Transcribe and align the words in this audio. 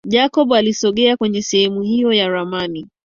Jacob 0.07 0.53
alisogea 0.53 1.17
kwenye 1.17 1.41
sehemu 1.41 1.81
hiyo 1.81 2.13
ya 2.13 2.27
ramani 2.27 2.87